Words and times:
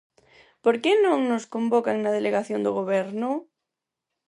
¿Por 0.63 0.75
que 0.81 0.91
non 1.05 1.19
nos 1.29 1.45
convocan 1.53 1.97
na 1.99 2.15
Delegación 2.17 2.59
do 2.65 2.75
Goberno? 2.79 3.29